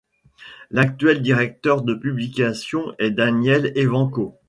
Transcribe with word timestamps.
L'actuel 0.71 1.21
directeur 1.21 1.83
de 1.83 1.93
publication 1.93 2.91
est 2.97 3.11
Daniel 3.11 3.71
Evanko. 3.75 4.39